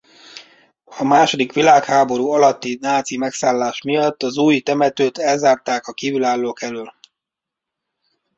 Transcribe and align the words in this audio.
A 0.85 1.03
második 1.03 1.53
világháború 1.53 2.29
alatti 2.31 2.77
náci 2.81 3.17
megszállás 3.17 3.81
miatt 3.81 4.23
az 4.23 4.37
Új 4.37 4.59
temetőt 4.59 5.17
elzárták 5.17 5.87
a 5.87 5.93
kívülállók 5.93 6.61
elől. 6.61 6.93